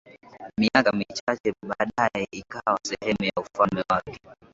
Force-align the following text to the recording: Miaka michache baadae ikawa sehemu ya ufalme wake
Miaka 0.57 0.91
michache 0.91 1.53
baadae 1.67 2.27
ikawa 2.31 2.79
sehemu 2.85 3.23
ya 3.25 3.33
ufalme 3.41 3.83
wake 3.89 4.19